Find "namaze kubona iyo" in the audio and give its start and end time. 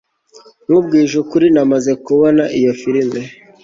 1.55-2.71